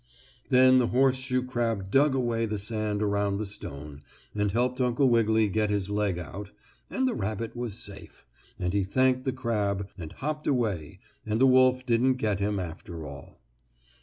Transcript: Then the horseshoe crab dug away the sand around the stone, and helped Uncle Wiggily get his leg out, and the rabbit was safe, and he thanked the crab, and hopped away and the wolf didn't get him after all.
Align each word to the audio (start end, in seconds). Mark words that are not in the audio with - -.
Then 0.49 0.79
the 0.79 0.87
horseshoe 0.87 1.43
crab 1.45 1.91
dug 1.91 2.15
away 2.15 2.47
the 2.47 2.57
sand 2.57 3.03
around 3.03 3.37
the 3.37 3.45
stone, 3.45 4.01
and 4.33 4.51
helped 4.51 4.81
Uncle 4.81 5.07
Wiggily 5.07 5.47
get 5.47 5.69
his 5.69 5.91
leg 5.91 6.17
out, 6.17 6.49
and 6.89 7.07
the 7.07 7.13
rabbit 7.13 7.55
was 7.55 7.75
safe, 7.77 8.25
and 8.57 8.73
he 8.73 8.83
thanked 8.83 9.25
the 9.25 9.31
crab, 9.31 9.87
and 9.99 10.11
hopped 10.13 10.47
away 10.47 10.97
and 11.23 11.39
the 11.39 11.45
wolf 11.45 11.85
didn't 11.85 12.13
get 12.15 12.39
him 12.39 12.59
after 12.59 13.05
all. 13.05 13.41